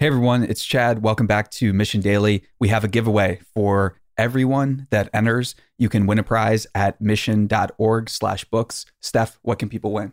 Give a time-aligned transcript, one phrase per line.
[0.00, 1.02] Hey everyone, it's Chad.
[1.02, 2.44] Welcome back to Mission Daily.
[2.58, 5.54] We have a giveaway for everyone that enters.
[5.76, 8.86] You can win a prize at mission.org slash books.
[9.02, 10.12] Steph, what can people win?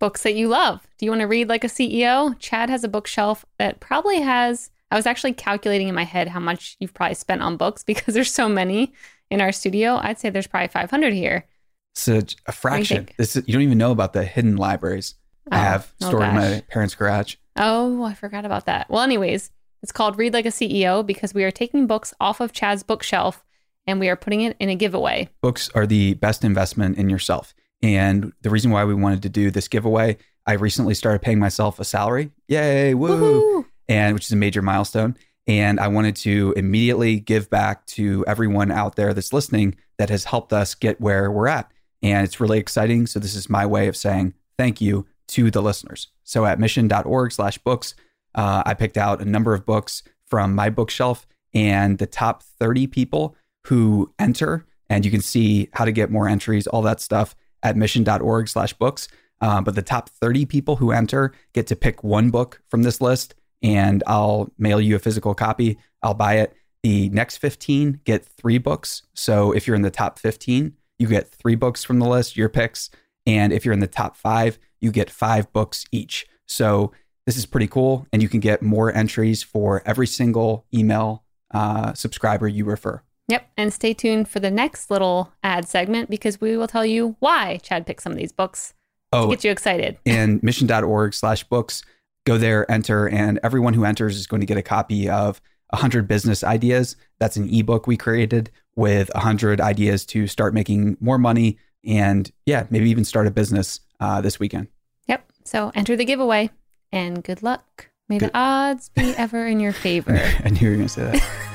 [0.00, 0.88] Books that you love.
[0.98, 2.36] Do you want to read like a CEO?
[2.40, 6.40] Chad has a bookshelf that probably has, I was actually calculating in my head how
[6.40, 8.92] much you've probably spent on books because there's so many
[9.30, 10.00] in our studio.
[10.02, 11.46] I'd say there's probably 500 here.
[11.94, 13.08] Such a fraction.
[13.18, 15.14] This is, you don't even know about the hidden libraries
[15.48, 17.36] I Oh, have oh stored in my parents' garage.
[17.58, 18.88] Oh, I forgot about that.
[18.90, 19.50] Well, anyways,
[19.82, 23.44] it's called Read Like a CEO because we are taking books off of Chad's bookshelf
[23.86, 25.28] and we are putting it in a giveaway.
[25.42, 27.54] books are the best investment in yourself.
[27.82, 30.16] And the reason why we wanted to do this giveaway,
[30.46, 32.30] I recently started paying myself a salary.
[32.48, 33.62] Yay, woo!
[33.62, 33.64] Woohoo!
[33.88, 35.16] And which is a major milestone.
[35.46, 40.24] And I wanted to immediately give back to everyone out there that's listening that has
[40.24, 41.70] helped us get where we're at.
[42.02, 43.06] And it's really exciting.
[43.06, 46.08] So this is my way of saying thank you to the listeners.
[46.24, 47.94] So at mission.org slash books,
[48.34, 52.86] uh, I picked out a number of books from my bookshelf and the top 30
[52.86, 54.66] people who enter.
[54.88, 58.72] And you can see how to get more entries, all that stuff at mission.org slash
[58.74, 59.08] books.
[59.40, 63.00] Uh, but the top 30 people who enter get to pick one book from this
[63.00, 65.78] list, and I'll mail you a physical copy.
[66.02, 66.54] I'll buy it.
[66.82, 69.02] The next 15 get three books.
[69.14, 72.48] So if you're in the top 15, you get three books from the list, your
[72.48, 72.90] picks.
[73.26, 76.26] And if you're in the top five, you get five books each.
[76.46, 76.92] So
[77.26, 78.06] this is pretty cool.
[78.12, 83.02] And you can get more entries for every single email uh, subscriber you refer.
[83.28, 83.48] Yep.
[83.56, 87.58] And stay tuned for the next little ad segment because we will tell you why
[87.62, 88.68] Chad picked some of these books
[89.12, 89.98] to Oh, get you excited.
[90.06, 91.82] and mission.org slash books.
[92.24, 95.40] Go there, enter, and everyone who enters is going to get a copy of
[95.70, 96.96] 100 business ideas.
[97.18, 102.66] That's an ebook we created with 100 ideas to start making more money and, yeah,
[102.70, 104.68] maybe even start a business uh, this weekend.
[105.08, 105.24] Yep.
[105.44, 106.50] So enter the giveaway
[106.92, 107.88] and good luck.
[108.08, 110.14] May Good- the odds be ever in your favor.
[110.44, 111.22] I knew you were going to say that.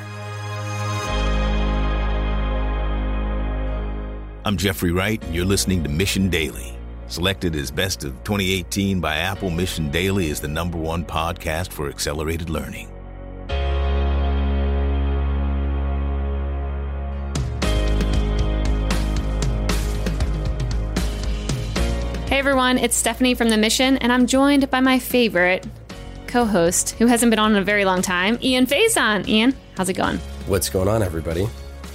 [4.44, 6.75] I'm Jeffrey Wright, and you're listening to Mission Daily.
[7.07, 11.90] Selected as Best of 2018 by Apple, Mission Daily is the number one podcast for
[11.90, 12.90] accelerated learning.
[22.41, 25.63] Everyone, it's Stephanie from The Mission, and I'm joined by my favorite
[26.25, 29.28] co host who hasn't been on in a very long time, Ian Faison.
[29.28, 30.18] Ian, how's it going?
[30.47, 31.47] What's going on, everybody?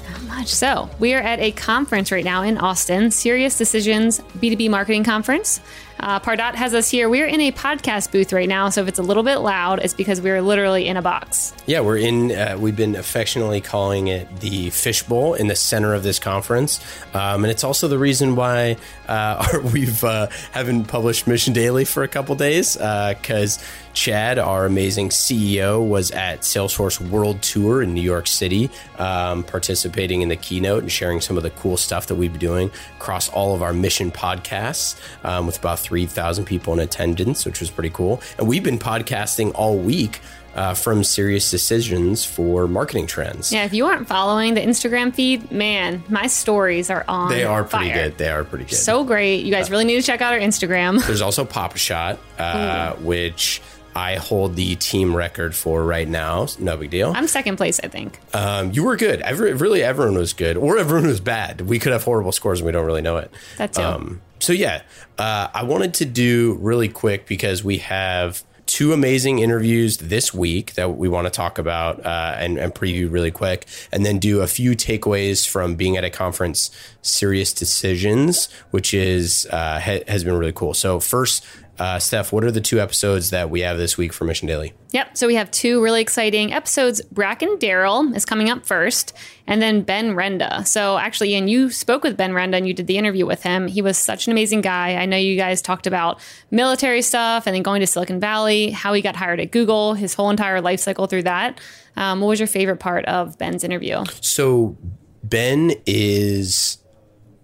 [0.08, 0.46] Not much.
[0.46, 5.58] So, we are at a conference right now in Austin, SiriusDecisions B2B Marketing Conference.
[5.98, 7.08] Uh, Pardot has us here.
[7.08, 9.94] We're in a podcast booth right now, so if it's a little bit loud, it's
[9.94, 11.54] because we're literally in a box.
[11.66, 12.32] Yeah, we're in.
[12.32, 16.80] Uh, we've been affectionately calling it the fishbowl in the center of this conference,
[17.14, 18.76] um, and it's also the reason why
[19.08, 23.62] uh, we've uh, haven't published Mission Daily for a couple days because
[23.96, 30.20] Chad, our amazing CEO, was at Salesforce World Tour in New York City, um, participating
[30.20, 33.30] in the keynote and sharing some of the cool stuff that we've been doing across
[33.30, 37.90] all of our mission podcasts um, with about 3,000 people in attendance, which was pretty
[37.90, 38.20] cool.
[38.38, 40.20] And we've been podcasting all week
[40.56, 43.52] uh, from SiriusDecisions for marketing trends.
[43.52, 47.30] Yeah, if you aren't following the Instagram feed, man, my stories are on.
[47.30, 48.08] They are pretty fire.
[48.08, 48.18] good.
[48.18, 48.74] They are pretty good.
[48.74, 49.44] So great.
[49.44, 51.00] You guys really need to check out our Instagram.
[51.06, 53.60] There's also Papa Shot, uh, which
[53.94, 56.46] I hold the team record for right now.
[56.58, 57.12] No big deal.
[57.14, 58.18] I'm second place, I think.
[58.34, 59.20] Um, you were good.
[59.20, 61.62] Every, really, everyone was good, or everyone was bad.
[61.62, 63.30] We could have horrible scores, and we don't really know it.
[63.58, 63.78] That's.
[63.78, 64.82] Um, so yeah,
[65.18, 70.74] uh, I wanted to do really quick because we have two amazing interviews this week
[70.74, 74.40] that we want to talk about uh, and, and preview really quick, and then do
[74.40, 76.70] a few takeaways from being at a conference,
[77.02, 80.74] SiriusDecisions, which is uh, ha- has been really cool.
[80.74, 81.44] So first.
[81.78, 84.72] Uh, Steph, what are the two episodes that we have this week for Mission Daily?
[84.92, 85.16] Yep.
[85.16, 87.02] So we have two really exciting episodes.
[87.02, 89.12] Bracken Darrell is coming up first,
[89.46, 90.66] and then Ben Renda.
[90.66, 93.68] So actually, Ian, you spoke with Ben Renda and you did the interview with him.
[93.68, 94.94] He was such an amazing guy.
[94.94, 96.18] I know you guys talked about
[96.50, 100.14] military stuff and then going to Silicon Valley, how he got hired at Google, his
[100.14, 101.60] whole entire life cycle through that.
[101.96, 104.04] Um, what was your favorite part of Ben's interview?
[104.20, 104.78] So
[105.22, 106.78] Ben is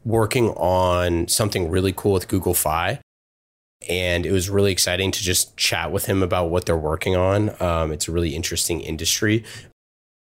[0.05, 3.00] working on something really cool with Google Fi.
[3.88, 7.55] And it was really exciting to just chat with him about what they're working on.
[7.62, 9.44] Um, it's a really interesting industry.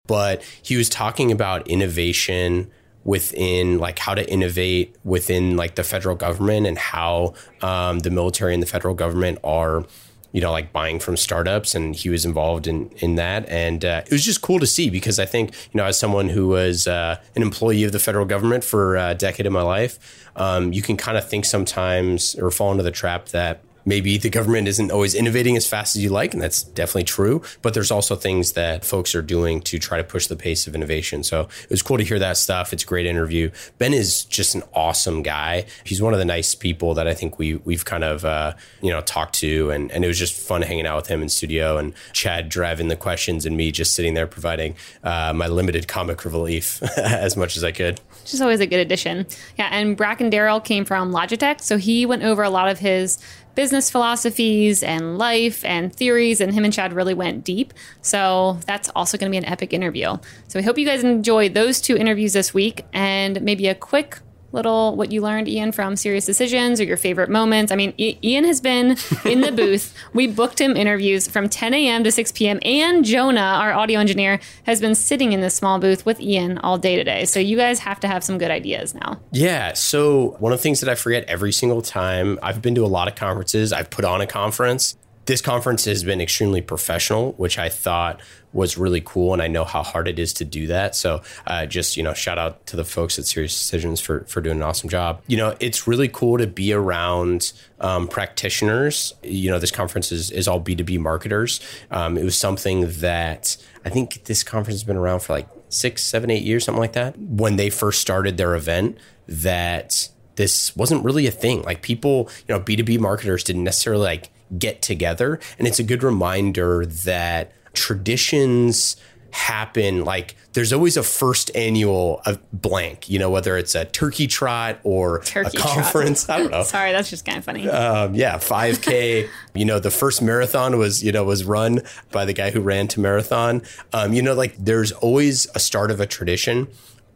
[0.07, 2.71] But he was talking about innovation
[3.05, 8.53] within like how to innovate within like the federal government and how um, the military
[8.53, 9.85] and the federal government are
[10.33, 14.03] you know, like buying from startups, and he was involved in in that, and uh,
[14.07, 16.87] it was just cool to see because I think you know, as someone who was
[16.87, 20.83] uh, an employee of the federal government for a decade of my life, um, you
[20.83, 24.93] can kind of think sometimes or fall into the trap that maybe the government isn't
[24.93, 27.43] always innovating as fast as you like, and that's definitely true.
[27.61, 30.77] But there's also things that folks are doing to try to push the pace of
[30.77, 31.25] innovation.
[31.25, 32.73] So it was cool to hear that stuff.
[32.73, 33.51] It's a great interview.
[33.79, 35.67] Ben is just an awesome guy.
[35.83, 38.91] He's one of the nice people that I think we we've kind of uh, you
[38.91, 41.77] know talked to, and and it was just fun hanging out with him in studio
[41.77, 46.25] and Chad driving the questions and me just sitting there providing uh, my limited comic
[46.25, 48.01] relief as much as I could.
[48.25, 49.27] Is always a good addition.
[49.59, 53.19] Yeah, and Bracken Darrell came from Logitech, so he went over a lot of his
[53.61, 57.75] business philosophies and life and theories, and him and Chad really went deep.
[58.01, 60.17] So that's also going to be an epic interview.
[60.49, 64.21] So we hope you guys enjoyed those two interviews this week, and maybe a quick
[64.53, 67.71] little what you learned, Ian, from SiriusDecisions or your favorite moments.
[67.73, 69.95] I mean, I- Ian has been in the booth.
[70.13, 72.05] We booked him interviews from 10 a.m.
[72.05, 72.59] to 6 p.m.
[72.63, 76.79] And Jonah, our audio engineer, has been sitting in this small booth with Ian all
[76.79, 77.25] day today.
[77.25, 79.21] So you guys have to have some good ideas now.
[79.33, 79.73] Yeah.
[79.75, 82.89] So one of the things that I forget every single time, I've been to a
[82.89, 83.73] lot of conferences.
[83.73, 84.97] I've put on a conference.
[85.31, 88.21] This conference has been extremely professional, which I thought
[88.53, 90.97] was really cool, and I know how hard it is to do that.
[90.97, 94.57] So, uh, just you know, shout out to the folks at SiriusDecisions for for doing
[94.57, 95.23] an awesome job.
[95.29, 99.15] You know, it's really cool to be around um, practitioners.
[99.23, 101.61] You know, this conference is is all B two B marketers.
[101.93, 106.03] Um, it was something that I think this conference has been around for like six,
[106.03, 107.17] seven, eight years, something like that.
[107.17, 108.99] When they first started their event,
[109.29, 111.63] that this wasn't really a thing.
[111.63, 115.39] Like people, you know, B2B marketers didn't necessarily like get together.
[115.59, 118.97] And it's a good reminder that traditions
[119.33, 124.27] happen like there's always a first annual uh, blank you know whether it's a turkey
[124.27, 125.75] trot or Turkey a trot.
[125.75, 127.69] conference i don't know Sorry, that's just kind of funny.
[127.69, 131.81] um, yeah 5k you know the first marathon was you know was run
[132.11, 133.63] by the guy who ran to marathon
[133.93, 136.67] um, you know like there's always a start of a tradition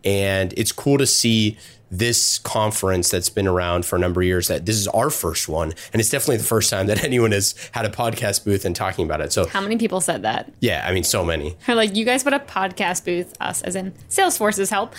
[0.05, 1.59] and it's cool to see
[1.99, 5.49] this conference that's been around for a number of years that this is our first
[5.49, 5.73] one.
[5.93, 9.05] And it's definitely the first time that anyone has had a podcast booth and talking
[9.05, 9.33] about it.
[9.33, 10.53] So How many people said that?
[10.61, 11.57] yeah i mean so many.
[11.69, 14.95] Or like you guys put a podcast booth, us as in Salesforce's help,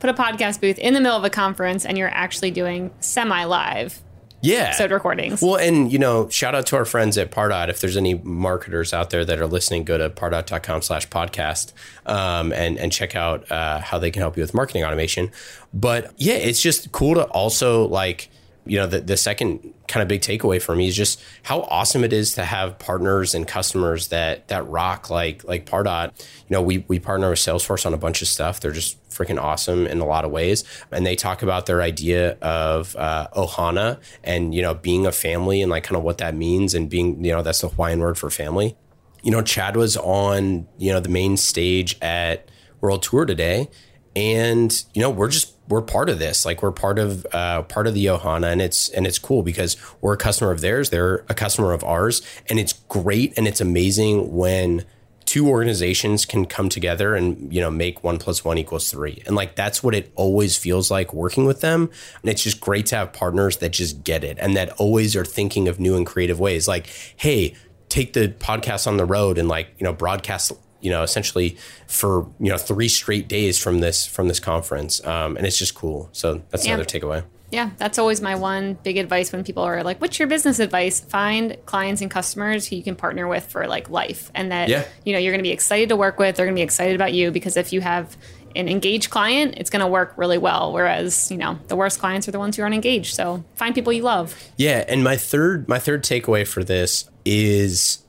[0.00, 3.44] put a podcast booth in the middle of a conference and you're actually doing semi
[3.44, 4.00] live
[4.40, 5.42] yeah episode recordings.
[5.42, 7.68] Well, and you know, shout out to our friends at Pardot.
[7.68, 11.72] If there's any marketers out there that are listening, go to pardot.com slash podcast
[12.06, 15.30] um, and, and check out uh, how they can help you with marketing automation.
[15.74, 18.30] But yeah, it's just cool to also like,
[18.68, 22.04] you know, the, the second kind of big takeaway for me is just how awesome
[22.04, 26.12] it is to have partners and customers that that rock like like Pardot.
[26.48, 28.60] You know, we we partner with Salesforce on a bunch of stuff.
[28.60, 32.32] They're just freaking awesome in a lot of ways, and they talk about their idea
[32.42, 36.34] of uh, Ohana and you know being a family and like kind of what that
[36.34, 38.76] means and being you know that's the Hawaiian word for family.
[39.22, 42.50] You know, Chad was on you know the main stage at
[42.80, 43.68] World Tour today,
[44.14, 46.44] and you know we're just we're part of this.
[46.44, 49.76] Like we're part of uh, part of the ohana and it's and it's cool because
[50.00, 53.60] we're a customer of theirs they're a customer of ours and it's great and it's
[53.60, 54.84] amazing when
[55.24, 59.22] two organizations can come together and you know make one plus one equals three.
[59.26, 61.90] And like that's what it always feels like working with them
[62.22, 65.24] and it's just great to have partners that just get it and that always are
[65.24, 66.66] thinking of new and creative ways.
[66.66, 66.86] Like
[67.16, 67.54] hey
[67.90, 72.26] take the podcast on the road and like you know broadcast you know essentially for
[72.40, 76.08] you know three straight days from this from this conference um, and it's just cool
[76.12, 76.74] so that's Yeah.
[76.74, 80.28] another takeaway Yeah, that's always my one big advice when people are like, "What's your
[80.28, 84.52] business advice?" Find clients and customers who you can partner with for like life, and
[84.52, 84.84] that Yeah.
[85.06, 86.36] you know you're going to be excited to work with.
[86.36, 88.18] They're going to be excited about you because if you have
[88.54, 90.74] an engaged client, it's going to work really well.
[90.74, 93.14] Whereas you know the worst clients are the ones who aren't engaged.
[93.14, 94.34] So find people you love.
[94.58, 98.04] Yeah, and my third my third takeaway for this is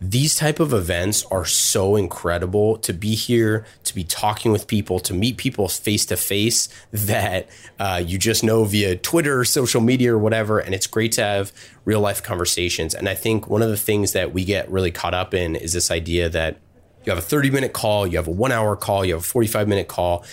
[0.00, 4.98] these type of events are so incredible to be here to be talking with people
[4.98, 7.48] to meet people face to face that
[7.78, 11.22] uh, you just know via twitter or social media or whatever and it's great to
[11.22, 11.52] have
[11.84, 12.94] real life conversations.
[12.94, 15.72] And i think one of the things that we get really caught up in is
[15.72, 16.58] this idea that
[17.04, 19.26] you have a 30 minute call you have a one hour call you have a
[19.26, 20.24] 45 minute call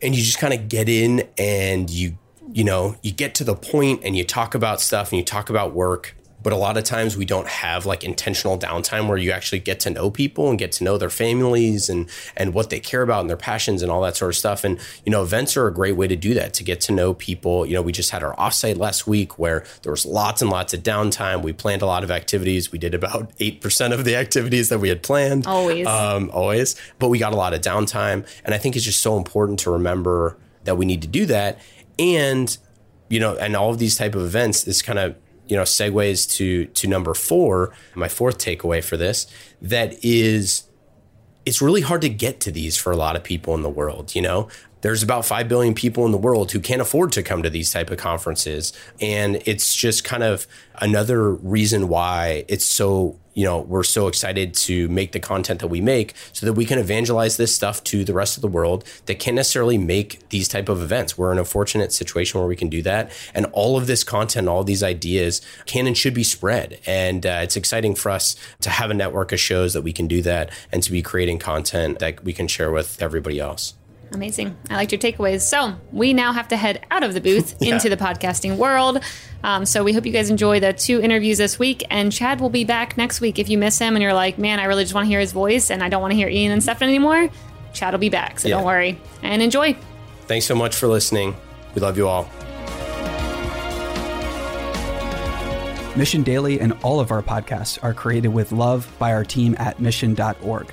[0.00, 2.16] and you just kind of get in and you
[2.52, 5.50] you know you get to the point and you talk about stuff and you talk
[5.50, 9.30] about work but a lot of times we don't have like intentional downtime where you
[9.30, 12.80] actually get to know people and get to know their families and and what they
[12.80, 15.56] care about and their passions and all that sort of stuff and you know events
[15.56, 17.92] are a great way to do that to get to know people you know we
[17.92, 21.52] just had our offsite last week where there was lots and lots of downtime we
[21.52, 25.02] planned a lot of activities we did about 8% of the activities that we had
[25.02, 25.86] planned Always.
[25.86, 26.76] um, always.
[26.98, 29.70] But we got a lot of downtime, and I think it's just so important to
[29.70, 31.60] remember that we need to do that.
[31.98, 32.56] And
[33.08, 35.16] you know, and all of these type of events, this kind of
[35.48, 39.26] you know segues to to number four, my fourth takeaway for this.
[39.60, 40.64] That is
[41.46, 44.14] it's really hard to get to these for a lot of people in the world.
[44.14, 44.48] You know,
[44.80, 47.72] there's about 5 billion people in the world who can't afford to come to these
[47.72, 48.72] type of conferences.
[49.00, 50.46] And it's just kind of
[50.80, 55.68] another reason why it's so you know we're so excited to make the content that
[55.68, 58.82] we make so that we can evangelize this stuff to the rest of the world
[59.06, 61.16] that can't necessarily make these type of events.
[61.16, 63.12] We're in a fortunate situation where we can do that.
[63.34, 66.80] And all of this content all these ideas can and should be spread.
[66.84, 70.08] And uh, it's exciting for us to have a network of shows that we can
[70.08, 73.74] do that and to be creating content that we can share with everybody else
[74.12, 74.56] Amazing.
[74.70, 75.42] I liked your takeaways.
[75.42, 77.74] So we now have to head out of the booth Yeah.
[77.74, 79.02] into the podcasting world.
[79.44, 81.84] Um, so we hope you guys enjoy the two interviews this week.
[81.90, 83.38] And Chad will be back next week.
[83.38, 85.32] If you miss him and you're like, man, I really just want to hear his
[85.32, 87.28] voice and I don't want to hear Ian and Stefan anymore,
[87.72, 88.40] Chad will be back.
[88.40, 88.56] So Yeah.
[88.56, 89.76] don't worry and enjoy.
[90.26, 91.34] thanks so much for listening
[91.74, 92.28] we love you all
[95.96, 99.80] Mission Daily and all of our podcasts are created with love by our team at
[99.80, 100.72] mission.org.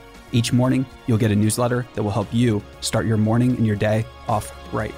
[0.33, 3.75] Each morning, you'll get a newsletter that will help you start your morning and your
[3.75, 4.93] day off right.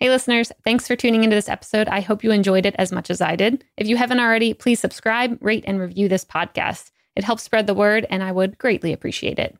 [0.00, 1.88] Hey, listeners, thanks for tuning into this episode.
[1.88, 3.64] I hope you enjoyed it as much as I did.
[3.76, 6.92] If you haven't already, please subscribe, rate, and review this podcast.
[7.18, 9.56] It helps spread the word, and I would greatly appreciate it.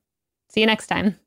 [0.48, 1.18] See you next time.